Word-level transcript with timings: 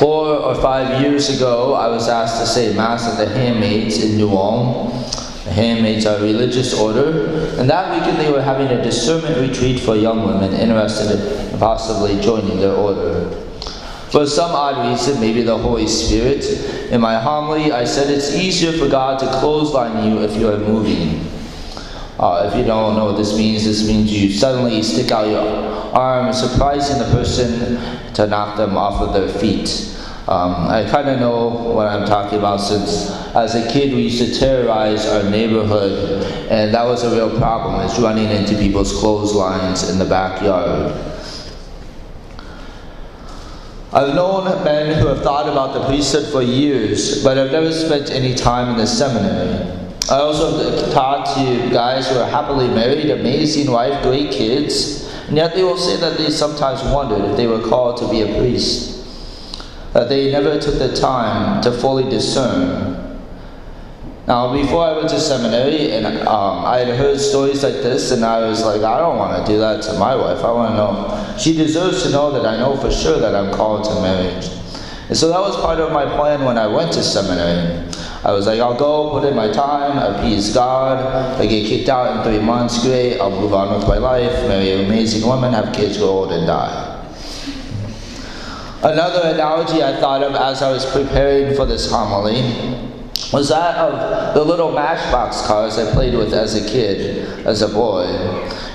Four 0.00 0.28
or 0.28 0.54
five 0.54 1.02
years 1.02 1.28
ago, 1.28 1.74
I 1.74 1.88
was 1.88 2.08
asked 2.08 2.40
to 2.40 2.46
say 2.46 2.74
Mass 2.74 3.06
at 3.06 3.18
the 3.22 3.30
Handmaids 3.34 4.02
in 4.02 4.16
New 4.16 4.30
Ulm. 4.30 4.88
The 5.44 5.52
Handmaids 5.52 6.06
are 6.06 6.16
a 6.16 6.22
religious 6.22 6.72
order, 6.72 7.26
and 7.60 7.68
that 7.68 7.92
weekend 7.92 8.18
they 8.18 8.32
were 8.32 8.40
having 8.40 8.68
a 8.68 8.82
discernment 8.82 9.36
retreat 9.36 9.78
for 9.78 9.94
young 9.94 10.26
women 10.26 10.54
interested 10.54 11.20
in 11.20 11.58
possibly 11.58 12.18
joining 12.22 12.58
their 12.60 12.72
order. 12.72 13.28
For 14.10 14.24
some 14.26 14.52
odd 14.52 14.90
reason, 14.90 15.20
maybe 15.20 15.42
the 15.42 15.58
Holy 15.58 15.86
Spirit, 15.86 16.46
in 16.90 17.02
my 17.02 17.20
homily, 17.20 17.70
I 17.70 17.84
said 17.84 18.08
it's 18.08 18.34
easier 18.34 18.72
for 18.72 18.88
God 18.88 19.18
to 19.18 19.26
clothesline 19.26 20.10
you 20.10 20.22
if 20.22 20.34
you 20.34 20.48
are 20.48 20.56
moving. 20.56 21.30
Uh, 22.18 22.50
if 22.50 22.56
you 22.56 22.64
don't 22.64 22.96
know 22.96 23.04
what 23.04 23.18
this 23.18 23.36
means, 23.36 23.64
this 23.64 23.86
means 23.86 24.10
you 24.10 24.32
suddenly 24.32 24.82
stick 24.82 25.10
out 25.10 25.28
your 25.28 25.70
arm, 25.94 26.32
surprising 26.32 26.98
the 26.98 27.10
person 27.10 27.78
to 28.14 28.26
knock 28.26 28.56
them 28.56 28.78
off 28.78 29.02
of 29.02 29.12
their 29.12 29.28
feet. 29.28 29.89
Um, 30.28 30.68
I 30.68 30.86
kind 30.88 31.08
of 31.08 31.18
know 31.18 31.48
what 31.48 31.88
I'm 31.88 32.06
talking 32.06 32.38
about 32.38 32.58
since 32.58 33.10
as 33.34 33.54
a 33.54 33.68
kid 33.72 33.92
we 33.94 34.02
used 34.02 34.24
to 34.24 34.38
terrorize 34.38 35.06
our 35.06 35.28
neighborhood, 35.28 36.24
and 36.50 36.72
that 36.74 36.84
was 36.84 37.02
a 37.02 37.10
real 37.10 37.36
problem, 37.38 37.80
is 37.80 37.98
running 37.98 38.30
into 38.30 38.54
people's 38.56 38.92
clotheslines 38.92 39.88
in 39.88 39.98
the 39.98 40.04
backyard. 40.04 40.94
I've 43.92 44.14
known 44.14 44.44
men 44.62 45.00
who 45.00 45.08
have 45.08 45.22
thought 45.22 45.48
about 45.48 45.74
the 45.74 45.84
priesthood 45.86 46.30
for 46.30 46.42
years, 46.42 47.24
but 47.24 47.36
have 47.36 47.50
never 47.50 47.72
spent 47.72 48.10
any 48.10 48.36
time 48.36 48.68
in 48.70 48.76
the 48.76 48.86
seminary. 48.86 49.66
I 50.08 50.16
also 50.16 50.92
talked 50.92 51.36
to 51.38 51.70
guys 51.70 52.08
who 52.08 52.18
are 52.18 52.28
happily 52.28 52.68
married, 52.68 53.10
amazing 53.10 53.70
wife, 53.70 54.00
great 54.02 54.30
kids, 54.30 55.12
and 55.26 55.36
yet 55.36 55.54
they 55.54 55.64
will 55.64 55.76
say 55.76 55.96
that 55.96 56.18
they 56.18 56.30
sometimes 56.30 56.82
wondered 56.84 57.30
if 57.30 57.36
they 57.36 57.46
were 57.46 57.60
called 57.60 57.96
to 57.98 58.08
be 58.08 58.22
a 58.22 58.38
priest, 58.38 58.89
that 59.92 60.08
they 60.08 60.30
never 60.30 60.58
took 60.60 60.78
the 60.78 60.94
time 60.94 61.62
to 61.62 61.72
fully 61.72 62.08
discern. 62.08 63.00
Now, 64.26 64.52
before 64.52 64.84
I 64.84 64.96
went 64.96 65.08
to 65.10 65.18
seminary, 65.18 65.90
and 65.90 66.06
um, 66.06 66.64
I 66.64 66.78
had 66.78 66.96
heard 66.96 67.18
stories 67.18 67.64
like 67.64 67.82
this, 67.82 68.12
and 68.12 68.24
I 68.24 68.46
was 68.48 68.64
like, 68.64 68.82
I 68.82 68.98
don't 68.98 69.18
want 69.18 69.44
to 69.44 69.52
do 69.52 69.58
that 69.58 69.82
to 69.82 69.98
my 69.98 70.14
wife. 70.14 70.44
I 70.44 70.52
want 70.52 70.70
to 70.70 70.76
know. 70.76 71.36
She 71.36 71.56
deserves 71.56 72.04
to 72.04 72.10
know 72.10 72.30
that 72.30 72.46
I 72.46 72.56
know 72.58 72.76
for 72.76 72.92
sure 72.92 73.18
that 73.18 73.34
I'm 73.34 73.52
called 73.52 73.84
to 73.86 73.94
marriage. 74.00 74.48
And 75.08 75.18
so 75.18 75.28
that 75.30 75.40
was 75.40 75.56
part 75.56 75.80
of 75.80 75.90
my 75.90 76.04
plan 76.04 76.44
when 76.44 76.58
I 76.58 76.68
went 76.68 76.92
to 76.92 77.02
seminary. 77.02 77.84
I 78.22 78.30
was 78.30 78.46
like, 78.46 78.60
I'll 78.60 78.78
go, 78.78 79.10
put 79.10 79.26
in 79.26 79.34
my 79.34 79.50
time, 79.50 79.98
appease 79.98 80.54
God. 80.54 80.98
I 81.40 81.46
get 81.46 81.66
kicked 81.66 81.88
out 81.88 82.18
in 82.18 82.22
three 82.22 82.44
months, 82.44 82.80
great. 82.84 83.18
I'll 83.18 83.30
move 83.30 83.52
on 83.52 83.76
with 83.76 83.88
my 83.88 83.98
life, 83.98 84.30
marry 84.46 84.70
an 84.72 84.84
amazing 84.84 85.26
woman, 85.26 85.52
have 85.54 85.74
kids 85.74 85.96
grow 85.98 86.08
old 86.08 86.32
and 86.32 86.46
die. 86.46 86.99
Another 88.82 89.34
analogy 89.34 89.82
I 89.82 90.00
thought 90.00 90.22
of 90.22 90.34
as 90.34 90.62
I 90.62 90.72
was 90.72 90.86
preparing 90.86 91.54
for 91.54 91.66
this 91.66 91.90
homily 91.90 92.40
was 93.30 93.50
that 93.50 93.76
of 93.76 94.34
the 94.34 94.42
little 94.42 94.72
matchbox 94.72 95.46
cars 95.46 95.78
I 95.78 95.92
played 95.92 96.14
with 96.14 96.32
as 96.32 96.54
a 96.54 96.66
kid, 96.66 97.46
as 97.46 97.60
a 97.60 97.68
boy. 97.68 98.06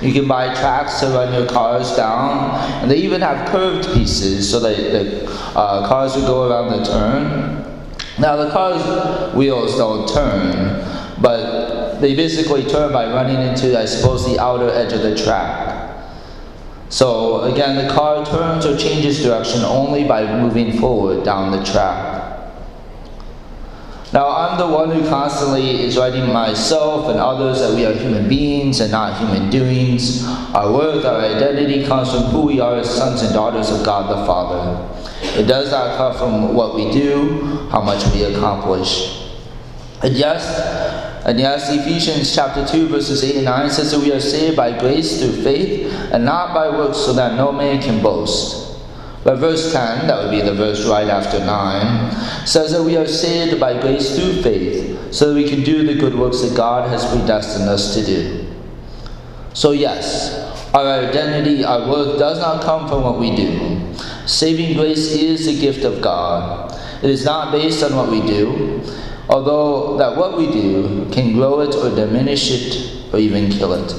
You 0.01 0.13
can 0.13 0.27
buy 0.27 0.53
tracks 0.53 0.99
to 0.99 1.07
run 1.07 1.33
your 1.33 1.47
cars 1.47 1.95
down, 1.95 2.51
and 2.81 2.91
they 2.91 2.97
even 2.97 3.21
have 3.21 3.49
curved 3.49 3.91
pieces 3.95 4.49
so 4.49 4.59
that 4.59 4.77
the 4.77 5.27
uh, 5.55 5.87
cars 5.87 6.15
would 6.15 6.27
go 6.27 6.49
around 6.49 6.77
the 6.77 6.85
turn. 6.85 7.65
Now, 8.19 8.35
the 8.35 8.51
car's 8.51 9.33
wheels 9.33 9.75
don't 9.75 10.07
turn, 10.07 10.85
but 11.19 11.99
they 11.99 12.15
basically 12.15 12.63
turn 12.63 12.93
by 12.93 13.07
running 13.07 13.41
into, 13.41 13.77
I 13.77 13.85
suppose, 13.85 14.23
the 14.25 14.39
outer 14.39 14.69
edge 14.69 14.93
of 14.93 15.01
the 15.01 15.17
track. 15.17 15.74
So, 16.89 17.41
again, 17.41 17.75
the 17.75 17.93
car 17.93 18.25
turns 18.25 18.65
or 18.65 18.77
changes 18.77 19.23
direction 19.23 19.61
only 19.63 20.03
by 20.03 20.41
moving 20.41 20.79
forward 20.79 21.25
down 21.25 21.51
the 21.51 21.63
track. 21.63 22.15
Now, 24.13 24.29
I'm 24.29 24.57
the 24.57 24.67
one 24.67 24.91
who 24.91 25.05
constantly 25.09 25.83
is 25.83 25.97
writing 25.97 26.31
myself 26.31 27.09
and 27.09 27.19
others 27.19 27.59
that 27.59 27.75
we 27.75 27.85
are 27.85 27.91
human 27.91 28.29
beings 28.29 28.79
and 28.79 28.91
not 28.91 29.19
human 29.19 29.49
doings. 29.49 30.25
Our 30.53 30.71
worth, 30.71 31.03
our 31.03 31.19
identity 31.19 31.85
comes 31.85 32.11
from 32.11 32.23
who 32.25 32.43
we 32.43 32.61
are 32.61 32.77
as 32.77 32.89
sons 32.89 33.23
and 33.23 33.33
daughters 33.33 33.71
of 33.71 33.83
God 33.83 34.09
the 34.09 34.25
Father. 34.25 34.87
It 35.37 35.47
does 35.47 35.71
not 35.71 35.97
come 35.97 36.17
from 36.17 36.53
what 36.53 36.75
we 36.75 36.91
do, 36.91 37.67
how 37.71 37.81
much 37.81 38.05
we 38.13 38.23
accomplish. 38.23 39.27
And 40.01 40.13
yes, 40.13 40.84
and 41.25 41.39
yes, 41.39 41.71
Ephesians 41.71 42.33
chapter 42.35 42.65
2, 42.65 42.87
verses 42.87 43.23
8 43.23 43.37
and 43.37 43.45
9 43.45 43.69
says 43.71 43.91
that 43.91 43.99
we 43.99 44.11
are 44.13 44.19
saved 44.19 44.55
by 44.55 44.77
grace 44.77 45.19
through 45.19 45.43
faith 45.43 45.91
and 46.11 46.23
not 46.23 46.53
by 46.53 46.69
works, 46.69 46.97
so 46.99 47.13
that 47.13 47.35
no 47.35 47.51
man 47.51 47.81
can 47.81 48.01
boast. 48.01 48.79
But 49.23 49.37
verse 49.37 49.73
10, 49.73 50.05
that 50.05 50.21
would 50.21 50.29
be 50.29 50.41
the 50.41 50.53
verse 50.53 50.85
right 50.85 51.07
after 51.07 51.39
9, 51.39 52.45
says 52.45 52.71
that 52.73 52.83
we 52.83 52.95
are 52.95 53.07
saved 53.07 53.59
by 53.59 53.81
grace 53.81 54.15
through 54.15 54.43
faith, 54.43 55.11
so 55.11 55.29
that 55.29 55.35
we 55.35 55.49
can 55.49 55.63
do 55.63 55.83
the 55.83 55.95
good 55.95 56.13
works 56.13 56.41
that 56.41 56.55
God 56.55 56.87
has 56.89 57.03
predestined 57.09 57.67
us 57.67 57.95
to 57.95 58.05
do. 58.05 58.45
So, 59.55 59.71
yes, 59.71 60.45
our 60.75 61.07
identity, 61.09 61.63
our 61.63 61.89
worth 61.89 62.19
does 62.19 62.37
not 62.37 62.63
come 62.63 62.87
from 62.87 63.01
what 63.01 63.19
we 63.19 63.35
do. 63.35 63.95
Saving 64.27 64.77
grace 64.77 65.11
is 65.11 65.47
a 65.47 65.59
gift 65.59 65.85
of 65.85 66.03
God. 66.03 66.71
It 67.01 67.09
is 67.09 67.25
not 67.25 67.51
based 67.51 67.81
on 67.83 67.95
what 67.95 68.11
we 68.11 68.21
do, 68.21 68.83
although 69.29 69.97
that 69.97 70.15
what 70.15 70.37
we 70.37 70.51
do 70.51 71.09
can 71.11 71.33
grow 71.33 71.61
it 71.61 71.75
or 71.75 71.93
diminish 71.95 72.51
it 72.51 73.13
or 73.13 73.19
even 73.19 73.49
kill 73.51 73.73
it. 73.73 73.93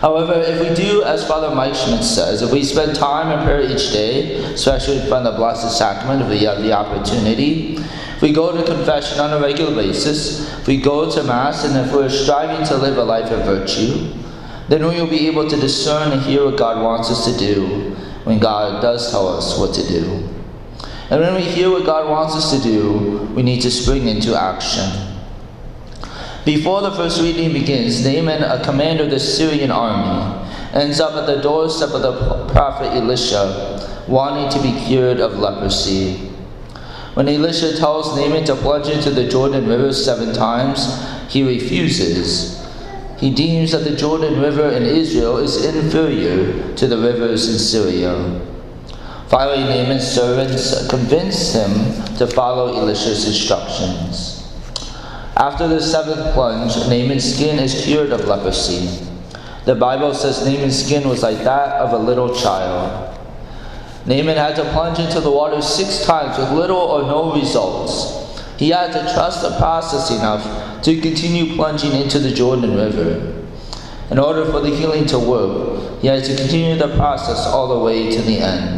However, 0.00 0.34
if 0.34 0.60
we 0.60 0.74
do, 0.76 1.02
as 1.02 1.26
Father 1.26 1.52
Mike 1.52 1.74
Schmitz 1.74 2.08
says, 2.08 2.40
if 2.40 2.52
we 2.52 2.62
spend 2.62 2.94
time 2.94 3.36
in 3.36 3.44
prayer 3.44 3.62
each 3.62 3.90
day, 3.90 4.36
especially 4.44 5.00
from 5.08 5.24
the 5.24 5.32
Blessed 5.32 5.76
Sacrament, 5.76 6.22
if 6.22 6.28
we 6.28 6.44
have 6.44 6.62
the 6.62 6.72
opportunity, 6.72 7.74
if 7.74 8.22
we 8.22 8.32
go 8.32 8.56
to 8.56 8.64
confession 8.64 9.18
on 9.18 9.32
a 9.32 9.40
regular 9.40 9.74
basis, 9.74 10.48
if 10.60 10.68
we 10.68 10.80
go 10.80 11.10
to 11.10 11.24
Mass, 11.24 11.64
and 11.64 11.76
if 11.76 11.92
we're 11.92 12.08
striving 12.08 12.64
to 12.68 12.76
live 12.76 12.96
a 12.96 13.02
life 13.02 13.30
of 13.32 13.44
virtue, 13.44 14.12
then 14.68 14.86
we 14.86 15.00
will 15.00 15.10
be 15.10 15.26
able 15.26 15.48
to 15.48 15.56
discern 15.56 16.12
and 16.12 16.22
hear 16.22 16.44
what 16.44 16.56
God 16.56 16.80
wants 16.80 17.10
us 17.10 17.24
to 17.24 17.36
do 17.36 17.96
when 18.22 18.38
God 18.38 18.80
does 18.80 19.10
tell 19.10 19.26
us 19.26 19.58
what 19.58 19.74
to 19.74 19.82
do. 19.88 20.28
And 21.10 21.20
when 21.20 21.34
we 21.34 21.42
hear 21.42 21.70
what 21.70 21.86
God 21.86 22.08
wants 22.08 22.34
us 22.34 22.50
to 22.56 22.62
do, 22.62 23.28
we 23.34 23.42
need 23.42 23.62
to 23.62 23.70
spring 23.70 24.08
into 24.08 24.38
action. 24.38 24.90
Before 26.44 26.82
the 26.82 26.92
first 26.92 27.20
reading 27.20 27.52
begins, 27.52 28.04
Naaman, 28.04 28.42
a 28.42 28.62
commander 28.62 29.04
of 29.04 29.10
the 29.10 29.20
Syrian 29.20 29.70
army, 29.70 30.48
ends 30.72 31.00
up 31.00 31.14
at 31.14 31.26
the 31.26 31.40
doorstep 31.40 31.90
of 31.90 32.02
the 32.02 32.46
prophet 32.52 32.94
Elisha, 32.94 34.04
wanting 34.06 34.50
to 34.50 34.62
be 34.62 34.78
cured 34.86 35.20
of 35.20 35.38
leprosy. 35.38 36.30
When 37.14 37.28
Elisha 37.28 37.76
tells 37.76 38.16
Naaman 38.16 38.44
to 38.44 38.54
plunge 38.54 38.88
into 38.88 39.10
the 39.10 39.28
Jordan 39.28 39.66
River 39.66 39.92
seven 39.92 40.34
times, 40.34 40.86
he 41.28 41.42
refuses. 41.42 42.66
He 43.18 43.34
deems 43.34 43.72
that 43.72 43.84
the 43.84 43.96
Jordan 43.96 44.40
River 44.40 44.70
in 44.70 44.84
Israel 44.84 45.38
is 45.38 45.64
inferior 45.64 46.74
to 46.76 46.86
the 46.86 46.98
rivers 46.98 47.48
in 47.48 47.58
Syria. 47.58 48.40
Finally, 49.28 49.64
Naaman's 49.64 50.06
servants 50.06 50.88
convinced 50.88 51.54
him 51.54 52.16
to 52.16 52.26
follow 52.26 52.74
Elisha's 52.74 53.26
instructions. 53.26 54.34
After 55.36 55.68
the 55.68 55.82
seventh 55.82 56.32
plunge, 56.32 56.74
Naaman's 56.88 57.34
skin 57.34 57.58
is 57.58 57.84
cured 57.84 58.10
of 58.10 58.24
leprosy. 58.24 59.06
The 59.66 59.74
Bible 59.74 60.14
says 60.14 60.46
Naaman's 60.46 60.82
skin 60.82 61.06
was 61.06 61.22
like 61.22 61.44
that 61.44 61.74
of 61.74 61.92
a 61.92 61.98
little 61.98 62.34
child. 62.34 63.14
Naaman 64.06 64.38
had 64.38 64.56
to 64.56 64.64
plunge 64.72 64.98
into 64.98 65.20
the 65.20 65.30
water 65.30 65.60
six 65.60 66.06
times 66.06 66.38
with 66.38 66.50
little 66.52 66.78
or 66.78 67.02
no 67.02 67.34
results. 67.34 68.42
He 68.56 68.70
had 68.70 68.92
to 68.92 69.12
trust 69.12 69.42
the 69.42 69.54
process 69.58 70.10
enough 70.10 70.82
to 70.84 71.00
continue 71.02 71.54
plunging 71.54 71.92
into 71.92 72.18
the 72.18 72.32
Jordan 72.32 72.74
River. 72.74 73.44
In 74.10 74.18
order 74.18 74.46
for 74.46 74.60
the 74.60 74.74
healing 74.74 75.04
to 75.06 75.18
work, 75.18 76.00
he 76.00 76.08
had 76.08 76.24
to 76.24 76.34
continue 76.34 76.76
the 76.76 76.96
process 76.96 77.46
all 77.46 77.68
the 77.68 77.84
way 77.84 78.10
to 78.10 78.22
the 78.22 78.38
end. 78.38 78.77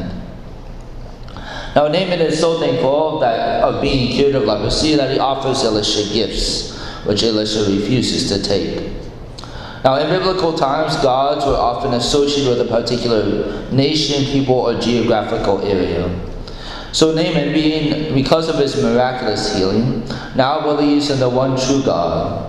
Now 1.75 1.87
Naaman 1.87 2.21
is 2.21 2.41
so 2.41 2.59
thankful 2.59 3.21
that 3.21 3.63
of 3.63 3.81
being 3.81 4.13
cured 4.13 4.35
of 4.35 4.45
leprosy 4.45 4.97
that 4.97 5.13
he 5.13 5.19
offers 5.19 5.63
Elisha 5.63 6.13
gifts, 6.13 6.79
which 7.05 7.23
Elisha 7.23 7.61
refuses 7.71 8.29
to 8.29 8.43
take. 8.43 8.91
Now, 9.83 9.95
in 9.97 10.11
biblical 10.11 10.53
times, 10.53 10.95
gods 10.97 11.47
were 11.47 11.55
often 11.55 11.95
associated 11.95 12.51
with 12.51 12.61
a 12.61 12.71
particular 12.71 13.71
nation, 13.73 14.25
people, 14.27 14.57
or 14.57 14.79
geographical 14.79 15.63
area. 15.63 16.07
So 16.93 17.15
Naaman, 17.15 17.55
being 17.55 18.13
because 18.15 18.49
of 18.49 18.57
his 18.57 18.83
miraculous 18.83 19.57
healing, 19.57 20.07
now 20.35 20.61
believes 20.61 21.09
in 21.09 21.19
the 21.19 21.31
one 21.31 21.59
true 21.59 21.83
God. 21.83 22.47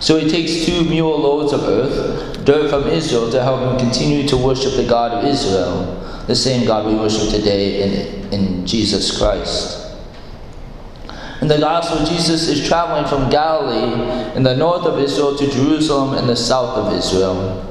So 0.00 0.18
he 0.18 0.28
takes 0.28 0.66
two 0.66 0.84
mule 0.84 1.18
loads 1.18 1.52
of 1.54 1.62
earth, 1.62 2.44
dirt 2.44 2.68
from 2.68 2.86
Israel, 2.88 3.30
to 3.30 3.42
help 3.42 3.60
him 3.60 3.78
continue 3.78 4.28
to 4.28 4.36
worship 4.36 4.74
the 4.74 4.86
God 4.86 5.12
of 5.12 5.24
Israel, 5.24 5.97
the 6.28 6.36
same 6.36 6.66
God 6.66 6.86
we 6.86 6.94
worship 6.94 7.30
today 7.30 7.82
in, 7.82 8.32
in 8.32 8.66
Jesus 8.66 9.18
Christ. 9.18 9.96
In 11.40 11.48
the 11.48 11.56
Gospel, 11.56 12.04
Jesus 12.04 12.48
is 12.48 12.68
traveling 12.68 13.08
from 13.08 13.30
Galilee 13.30 14.36
in 14.36 14.42
the 14.42 14.54
north 14.54 14.84
of 14.84 14.98
Israel 14.98 15.36
to 15.38 15.50
Jerusalem 15.50 16.18
in 16.18 16.26
the 16.26 16.36
south 16.36 16.76
of 16.76 16.92
Israel. 16.92 17.64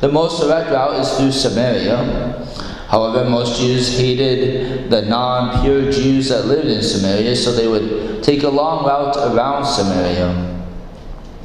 The 0.00 0.08
most 0.08 0.40
direct 0.40 0.70
route 0.70 1.00
is 1.00 1.18
through 1.18 1.32
Samaria. 1.32 2.48
However, 2.88 3.28
most 3.28 3.60
Jews 3.60 3.98
hated 3.98 4.90
the 4.90 5.02
non 5.02 5.62
pure 5.62 5.92
Jews 5.92 6.30
that 6.30 6.46
lived 6.46 6.68
in 6.68 6.82
Samaria, 6.82 7.36
so 7.36 7.52
they 7.52 7.68
would 7.68 8.22
take 8.22 8.42
a 8.42 8.48
long 8.48 8.86
route 8.86 9.16
around 9.16 9.66
Samaria. 9.66 10.64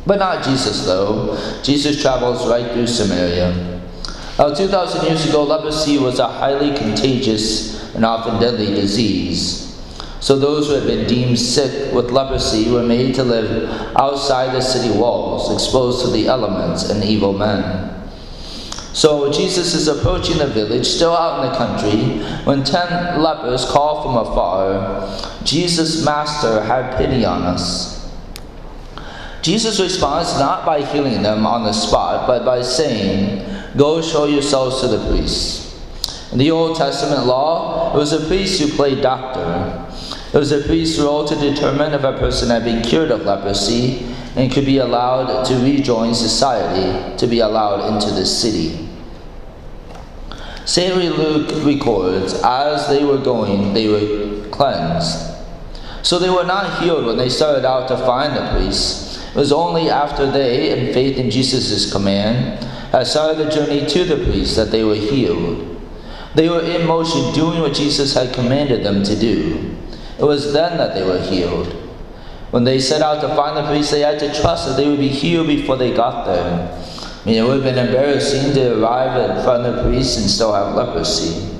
But 0.06 0.20
not 0.20 0.46
Jesus, 0.46 0.86
though. 0.86 1.38
Jesus 1.62 2.02
travels 2.02 2.48
right 2.48 2.72
through 2.72 2.88
Samaria. 2.88 3.77
Now, 4.38 4.54
2,000 4.54 5.06
years 5.08 5.28
ago, 5.28 5.44
leprosy 5.44 5.98
was 5.98 6.20
a 6.20 6.28
highly 6.28 6.78
contagious 6.78 7.96
and 7.96 8.06
often 8.06 8.40
deadly 8.40 8.68
disease. 8.68 9.68
So 10.20 10.38
those 10.38 10.68
who 10.68 10.74
had 10.74 10.86
been 10.86 11.08
deemed 11.08 11.40
sick 11.40 11.94
with 11.94 12.12
leprosy 12.12 12.70
were 12.70 12.84
made 12.84 13.16
to 13.16 13.24
live 13.24 13.70
outside 13.96 14.54
the 14.54 14.62
city 14.62 14.96
walls, 14.96 15.52
exposed 15.52 16.06
to 16.06 16.12
the 16.12 16.28
elements 16.28 16.90
and 16.90 17.04
evil 17.04 17.34
men. 17.34 17.94
So 18.94 19.32
Jesus 19.32 19.74
is 19.74 19.88
approaching 19.88 20.38
the 20.40 20.48
village, 20.48 20.86
still 20.86 21.16
out 21.16 21.44
in 21.44 21.52
the 21.52 21.58
country, 21.58 22.24
when 22.46 22.64
ten 22.64 23.22
lepers 23.22 23.66
call 23.66 24.04
from 24.04 24.18
afar, 24.18 25.44
Jesus, 25.44 26.04
Master, 26.04 26.64
have 26.64 26.98
pity 26.98 27.24
on 27.24 27.44
us. 27.44 28.12
Jesus 29.44 29.80
responds 29.80 30.38
not 30.40 30.66
by 30.66 30.84
healing 30.84 31.22
them 31.22 31.46
on 31.46 31.64
the 31.64 31.74
spot, 31.74 32.28
but 32.28 32.44
by 32.44 32.62
saying, 32.62 33.57
Go 33.76 34.02
show 34.02 34.26
yourselves 34.26 34.82
to 34.82 34.88
the 34.88 35.10
priests. 35.10 35.68
In 36.32 36.38
the 36.38 36.52
Old 36.52 36.78
Testament 36.78 37.26
law, 37.26 37.94
it 37.94 37.98
was 37.98 38.14
a 38.14 38.26
priest 38.28 38.62
who 38.62 38.68
played 38.70 39.02
doctor. 39.02 39.86
It 40.34 40.38
was 40.38 40.52
a 40.52 40.62
priest's 40.62 41.00
role 41.00 41.26
to 41.26 41.36
determine 41.36 41.94
if 41.94 42.04
a 42.04 42.18
person 42.18 42.50
had 42.50 42.64
been 42.64 42.84
cured 42.84 43.12
of 43.12 43.22
leprosy 43.22 44.06
and 44.36 44.52
could 44.52 44.66
be 44.66 44.78
allowed 44.78 45.46
to 45.46 45.56
rejoin 45.56 46.14
society, 46.14 47.18
to 47.18 47.28
be 47.28 47.40
allowed 47.40 47.94
into 47.94 48.14
the 48.14 48.26
city. 48.26 48.88
St. 50.66 50.96
Luke 50.96 51.66
records, 51.66 52.40
as 52.44 52.90
they 52.90 53.06
were 53.06 53.18
going, 53.18 53.74
they 53.74 53.88
were 53.88 54.50
cleansed. 54.50 55.34
So 56.04 56.20
they 56.20 56.30
were 56.30 56.44
not 56.44 56.84
healed 56.84 57.06
when 57.06 57.18
they 57.18 57.30
started 57.30 57.66
out 57.66 57.88
to 57.88 57.98
find 57.98 58.36
the 58.36 58.52
priest. 58.52 59.20
It 59.30 59.36
was 59.36 59.52
only 59.52 59.90
after 59.90 60.30
they, 60.30 60.78
in 60.78 60.94
faith 60.94 61.18
in 61.18 61.32
Jesus' 61.32 61.92
command, 61.92 62.66
had 62.92 63.08
started 63.08 63.38
the 63.38 63.52
journey 63.52 63.86
to 63.86 64.04
the 64.06 64.24
priest 64.26 64.56
that 64.56 64.72
they 64.72 64.84
were 64.84 64.96
healed. 64.96 65.76
They 66.36 66.50
were 66.50 66.62
in 66.62 66.86
motion 66.86 67.34
doing 67.34 67.60
what 67.62 67.74
Jesus 67.74 68.14
had 68.14 68.34
commanded 68.34 68.84
them 68.84 69.04
to 69.04 69.16
do. 69.20 69.76
It 70.20 70.24
was 70.24 70.54
then 70.54 70.78
that 70.78 70.94
they 70.94 71.04
were 71.04 71.20
healed. 71.20 71.68
When 72.52 72.64
they 72.64 72.80
set 72.80 73.02
out 73.02 73.22
to 73.22 73.36
find 73.36 73.58
the 73.58 73.68
priest, 73.68 73.92
they 73.92 74.02
had 74.02 74.20
to 74.20 74.34
trust 74.42 74.68
that 74.68 74.78
they 74.78 74.88
would 74.88 75.00
be 75.00 75.10
healed 75.10 75.48
before 75.48 75.78
they 75.78 75.94
got 75.94 76.26
there. 76.26 76.72
I 76.72 77.26
mean, 77.26 77.44
it 77.44 77.46
would 77.46 77.64
have 77.64 77.76
been 77.76 77.88
embarrassing 77.88 78.54
to 78.54 78.80
arrive 78.82 79.30
in 79.30 79.44
front 79.44 79.66
of 79.66 79.76
the 79.76 79.84
priest 79.84 80.18
and 80.18 80.30
still 80.30 80.54
have 80.54 80.76
leprosy. 80.76 81.58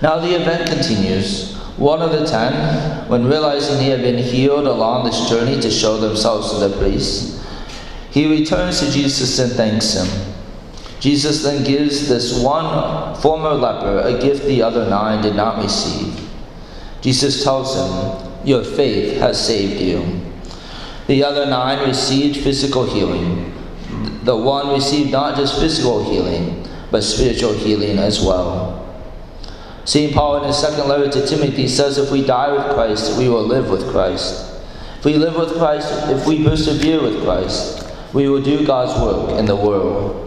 Now 0.00 0.18
the 0.18 0.34
event 0.34 0.70
continues. 0.70 1.56
One 1.76 2.00
of 2.00 2.12
the 2.12 2.26
ten, 2.26 3.08
when 3.08 3.26
realizing 3.26 3.80
he 3.80 3.90
had 3.90 4.00
been 4.00 4.18
healed 4.18 4.66
along 4.66 5.04
this 5.04 5.28
journey 5.28 5.60
to 5.60 5.70
show 5.70 5.98
themselves 5.98 6.52
to 6.52 6.68
the 6.68 6.78
priest, 6.78 7.39
he 8.10 8.26
returns 8.26 8.80
to 8.80 8.90
Jesus 8.90 9.38
and 9.38 9.52
thanks 9.52 9.94
him. 9.94 10.34
Jesus 11.00 11.42
then 11.42 11.64
gives 11.64 12.08
this 12.08 12.42
one 12.42 13.14
former 13.20 13.54
leper 13.54 14.00
a 14.00 14.20
gift 14.20 14.44
the 14.44 14.62
other 14.62 14.88
nine 14.88 15.22
did 15.22 15.34
not 15.34 15.62
receive. 15.62 16.28
Jesus 17.00 17.42
tells 17.42 17.74
him, 17.74 18.46
Your 18.46 18.62
faith 18.62 19.18
has 19.18 19.44
saved 19.44 19.80
you. 19.80 20.20
The 21.06 21.24
other 21.24 21.46
nine 21.46 21.88
received 21.88 22.36
physical 22.42 22.84
healing. 22.84 23.52
The 24.24 24.36
one 24.36 24.74
received 24.74 25.10
not 25.10 25.36
just 25.36 25.58
physical 25.58 26.04
healing, 26.04 26.68
but 26.90 27.02
spiritual 27.02 27.54
healing 27.54 27.98
as 27.98 28.20
well. 28.20 28.76
St. 29.84 30.12
Paul, 30.12 30.42
in 30.42 30.44
his 30.44 30.58
second 30.58 30.88
letter 30.88 31.10
to 31.10 31.26
Timothy, 31.26 31.66
says, 31.66 31.96
If 31.96 32.10
we 32.10 32.24
die 32.24 32.52
with 32.52 32.74
Christ, 32.74 33.18
we 33.18 33.28
will 33.28 33.44
live 33.44 33.70
with 33.70 33.90
Christ. 33.90 34.52
If 34.98 35.04
we 35.04 35.14
live 35.14 35.34
with 35.34 35.56
Christ, 35.56 35.88
if 36.10 36.26
we 36.26 36.44
persevere 36.44 37.02
with 37.02 37.24
Christ, 37.24 37.89
we 38.12 38.28
will 38.28 38.42
do 38.42 38.66
God's 38.66 39.00
work 39.00 39.38
in 39.38 39.46
the 39.46 39.56
world. 39.56 40.26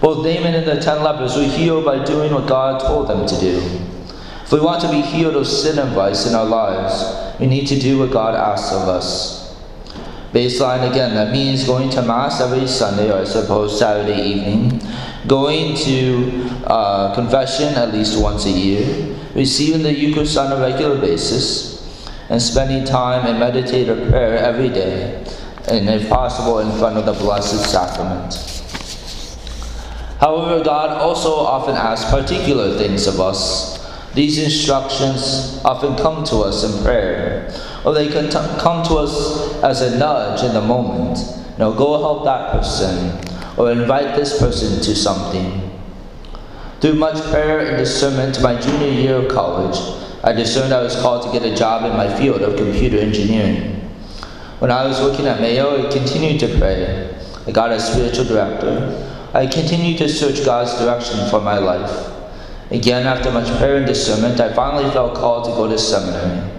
Both 0.00 0.24
Naaman 0.24 0.54
and 0.54 0.66
the 0.66 0.80
ten 0.80 1.02
lepers 1.02 1.36
were 1.36 1.44
healed 1.44 1.84
by 1.84 2.04
doing 2.04 2.32
what 2.32 2.46
God 2.46 2.80
told 2.80 3.08
them 3.08 3.26
to 3.26 3.40
do. 3.40 3.58
If 4.42 4.52
we 4.52 4.60
want 4.60 4.80
to 4.82 4.90
be 4.90 5.00
healed 5.00 5.36
of 5.36 5.46
sin 5.46 5.78
and 5.78 5.92
vice 5.92 6.26
in 6.26 6.34
our 6.34 6.44
lives, 6.44 7.38
we 7.40 7.46
need 7.46 7.66
to 7.68 7.78
do 7.78 7.98
what 7.98 8.12
God 8.12 8.34
asks 8.34 8.72
of 8.72 8.88
us. 8.88 9.56
Baseline 10.32 10.90
again, 10.90 11.14
that 11.14 11.32
means 11.32 11.64
going 11.64 11.88
to 11.90 12.02
Mass 12.02 12.40
every 12.40 12.66
Sunday, 12.66 13.10
or 13.10 13.20
I 13.20 13.24
suppose 13.24 13.78
Saturday 13.78 14.22
evening, 14.22 14.80
going 15.26 15.74
to 15.76 16.48
uh, 16.66 17.14
confession 17.14 17.74
at 17.74 17.92
least 17.92 18.20
once 18.20 18.44
a 18.44 18.50
year, 18.50 19.16
receiving 19.34 19.82
the 19.82 19.92
Eucharist 19.92 20.36
on 20.36 20.52
a 20.52 20.60
regular 20.60 21.00
basis, 21.00 21.74
and 22.28 22.40
spending 22.42 22.84
time 22.84 23.26
in 23.26 23.38
meditative 23.38 24.10
prayer 24.10 24.36
every 24.36 24.68
day, 24.68 25.24
and 25.68 25.88
if 25.88 26.08
possible, 26.08 26.58
in 26.60 26.78
front 26.78 26.96
of 26.96 27.06
the 27.06 27.12
Blessed 27.12 27.70
Sacrament. 27.70 28.34
However, 30.20 30.64
God 30.64 30.90
also 31.00 31.34
often 31.34 31.74
asks 31.74 32.10
particular 32.10 32.76
things 32.78 33.06
of 33.06 33.20
us 33.20 33.76
these 34.16 34.38
instructions 34.38 35.60
often 35.62 35.94
come 35.96 36.24
to 36.24 36.36
us 36.36 36.64
in 36.64 36.82
prayer, 36.82 37.52
or 37.84 37.92
they 37.92 38.08
can 38.08 38.30
come 38.30 38.82
to 38.86 38.94
us 38.94 39.62
as 39.62 39.82
a 39.82 39.98
nudge 39.98 40.42
in 40.42 40.54
the 40.54 40.62
moment. 40.62 41.18
Know, 41.58 41.74
go 41.74 42.00
help 42.00 42.24
that 42.24 42.50
person, 42.50 43.20
or 43.58 43.70
invite 43.70 44.16
this 44.16 44.38
person 44.38 44.82
to 44.84 44.96
something. 44.96 45.70
Through 46.80 46.94
much 46.94 47.22
prayer 47.30 47.60
and 47.60 47.76
discernment 47.76 48.40
my 48.40 48.58
junior 48.58 48.88
year 48.88 49.16
of 49.16 49.30
college, 49.30 49.76
I 50.24 50.32
discerned 50.32 50.72
I 50.72 50.82
was 50.82 50.96
called 50.96 51.22
to 51.24 51.38
get 51.38 51.46
a 51.46 51.54
job 51.54 51.84
in 51.84 51.94
my 51.94 52.08
field 52.16 52.40
of 52.40 52.56
computer 52.56 52.96
engineering. 52.96 53.75
When 54.58 54.70
I 54.70 54.86
was 54.86 55.00
working 55.00 55.26
at 55.26 55.40
Mayo, 55.40 55.86
I 55.86 55.92
continued 55.92 56.40
to 56.40 56.58
pray. 56.58 57.14
I 57.46 57.50
got 57.50 57.72
a 57.72 57.78
spiritual 57.78 58.24
director. 58.24 59.30
I 59.34 59.46
continued 59.46 59.98
to 59.98 60.08
search 60.08 60.44
God's 60.46 60.78
direction 60.78 61.28
for 61.28 61.42
my 61.42 61.58
life. 61.58 62.12
Again, 62.70 63.06
after 63.06 63.30
much 63.30 63.46
prayer 63.58 63.76
and 63.76 63.86
discernment, 63.86 64.40
I 64.40 64.52
finally 64.54 64.90
felt 64.92 65.14
called 65.14 65.44
to 65.44 65.50
go 65.50 65.68
to 65.68 65.78
seminary. 65.78 66.50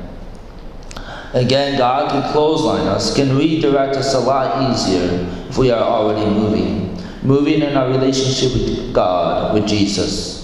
Again, 1.33 1.77
God 1.77 2.11
can 2.11 2.31
clothesline 2.31 2.87
us, 2.87 3.15
can 3.15 3.35
redirect 3.35 3.95
us 3.95 4.13
a 4.13 4.19
lot 4.19 4.71
easier 4.71 5.27
if 5.49 5.57
we 5.57 5.71
are 5.71 5.81
already 5.81 6.29
moving, 6.29 6.95
moving 7.23 7.61
in 7.61 7.75
our 7.75 7.89
relationship 7.89 8.53
with 8.53 8.93
God, 8.93 9.55
with 9.55 9.67
Jesus. 9.67 10.36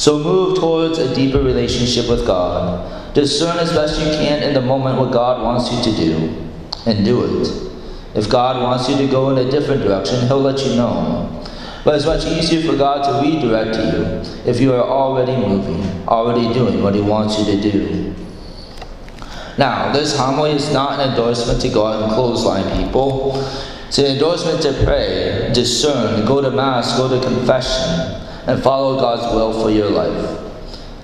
So 0.00 0.18
move 0.18 0.56
towards 0.56 0.96
a 0.96 1.14
deeper 1.14 1.42
relationship 1.42 2.08
with 2.08 2.26
God. 2.26 3.12
Discern 3.12 3.58
as 3.58 3.70
best 3.70 4.00
you 4.00 4.06
can 4.06 4.42
in 4.42 4.54
the 4.54 4.62
moment 4.62 4.98
what 4.98 5.12
God 5.12 5.42
wants 5.42 5.70
you 5.70 5.92
to 5.92 5.94
do, 5.94 6.50
and 6.86 7.04
do 7.04 7.42
it. 7.42 8.16
If 8.16 8.30
God 8.30 8.62
wants 8.62 8.88
you 8.88 8.96
to 8.96 9.06
go 9.06 9.28
in 9.28 9.46
a 9.46 9.50
different 9.50 9.82
direction, 9.82 10.26
He'll 10.26 10.40
let 10.40 10.64
you 10.64 10.74
know. 10.74 11.44
But 11.84 11.96
it's 11.96 12.06
much 12.06 12.24
easier 12.24 12.62
for 12.62 12.78
God 12.78 13.04
to 13.04 13.28
redirect 13.28 13.76
you 13.76 14.50
if 14.50 14.58
you 14.58 14.72
are 14.72 14.82
already 14.82 15.36
moving, 15.36 16.08
already 16.08 16.50
doing 16.54 16.82
what 16.82 16.94
He 16.94 17.02
wants 17.02 17.38
you 17.38 17.44
to 17.44 17.60
do. 17.60 18.14
Now, 19.58 19.92
this 19.92 20.16
homily 20.16 20.52
is 20.52 20.72
not 20.72 20.98
an 20.98 21.10
endorsement 21.10 21.60
to 21.60 21.68
go 21.68 21.86
out 21.86 22.02
and 22.04 22.12
clothesline 22.14 22.64
people. 22.82 23.32
It's 23.88 23.98
an 23.98 24.06
endorsement 24.06 24.62
to 24.62 24.72
pray, 24.82 25.50
discern, 25.52 26.24
go 26.24 26.40
to 26.40 26.50
Mass, 26.50 26.96
go 26.96 27.06
to 27.06 27.20
confession, 27.22 28.29
and 28.50 28.60
follow 28.64 28.98
God's 28.98 29.32
will 29.32 29.52
for 29.62 29.70
your 29.70 29.90
life. 29.90 30.40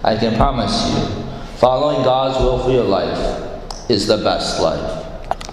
I 0.02 0.16
can 0.16 0.34
promise 0.36 0.74
you, 0.88 1.24
following 1.58 2.02
God's 2.02 2.42
will 2.42 2.58
for 2.58 2.72
your 2.72 2.82
life 2.82 3.88
is 3.88 4.08
the 4.08 4.16
best 4.18 4.60
life. 4.60 4.95